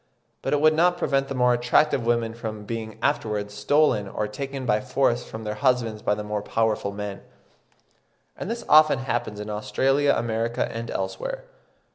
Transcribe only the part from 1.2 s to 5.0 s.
the more attractive women from being afterwards stolen or taken by